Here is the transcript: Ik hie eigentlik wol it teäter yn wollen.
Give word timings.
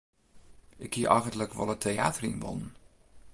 Ik 0.83 0.93
hie 0.97 1.07
eigentlik 1.15 1.51
wol 1.59 1.73
it 1.75 1.83
teäter 1.87 2.23
yn 2.29 2.41
wollen. 2.43 2.69